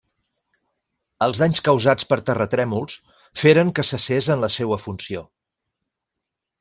[1.25, 2.95] Els danys causats per terratrèmols
[3.43, 5.23] feren que cessés en la seua funció.